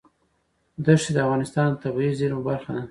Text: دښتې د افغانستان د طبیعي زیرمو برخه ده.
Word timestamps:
دښتې 0.85 1.11
د 1.13 1.17
افغانستان 1.25 1.67
د 1.71 1.75
طبیعي 1.83 2.13
زیرمو 2.19 2.45
برخه 2.49 2.71
ده. 2.75 2.79